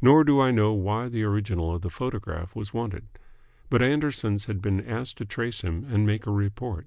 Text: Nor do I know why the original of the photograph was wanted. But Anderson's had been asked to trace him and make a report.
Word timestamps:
Nor 0.00 0.24
do 0.24 0.40
I 0.40 0.50
know 0.50 0.72
why 0.72 1.10
the 1.10 1.22
original 1.24 1.74
of 1.74 1.82
the 1.82 1.90
photograph 1.90 2.56
was 2.56 2.72
wanted. 2.72 3.04
But 3.68 3.82
Anderson's 3.82 4.46
had 4.46 4.62
been 4.62 4.80
asked 4.80 5.18
to 5.18 5.26
trace 5.26 5.60
him 5.60 5.84
and 5.90 6.06
make 6.06 6.26
a 6.26 6.30
report. 6.30 6.86